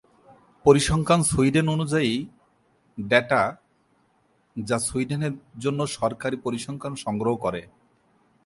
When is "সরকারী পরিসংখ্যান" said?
5.97-6.93